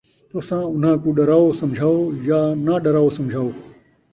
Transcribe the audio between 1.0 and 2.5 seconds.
کوں ڈراؤ سمجھاؤ یا